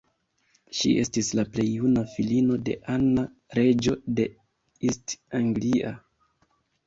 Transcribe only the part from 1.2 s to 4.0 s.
la plej juna filino de Anna, reĝo